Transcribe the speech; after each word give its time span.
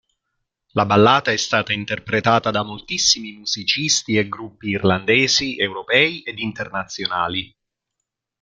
La 0.71 0.87
ballata 0.87 1.29
è 1.31 1.37
stata 1.37 1.73
interpretata 1.73 2.49
da 2.49 2.63
moltissimi 2.63 3.33
musicisti 3.33 4.15
e 4.17 4.27
gruppi 4.27 4.69
irlandesi, 4.69 5.59
europei 5.59 6.21
ed 6.23 6.39
internazionali. 6.39 7.55